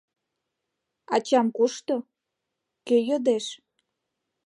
[1.15, 1.95] «Ачам кушто?»—
[2.87, 3.45] кӧ йодеш?